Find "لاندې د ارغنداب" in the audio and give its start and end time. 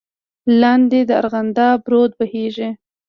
0.61-1.79